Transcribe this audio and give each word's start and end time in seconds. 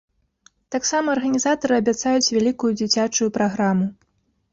Таксама 0.75 1.07
арганізатары 1.17 1.73
абяцаюць 1.81 2.31
вялікую 2.37 2.71
дзіцячую 2.79 3.29
праграму. 3.37 3.85